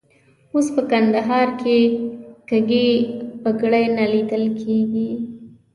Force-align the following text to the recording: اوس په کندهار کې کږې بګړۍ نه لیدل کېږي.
اوس 0.53 0.67
په 0.75 0.81
کندهار 0.91 1.47
کې 1.61 1.77
کږې 2.49 2.87
بګړۍ 3.43 3.85
نه 3.97 4.05
لیدل 4.13 4.43
کېږي. 4.61 5.09